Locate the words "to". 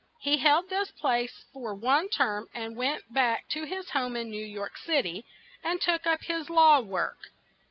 3.49-3.65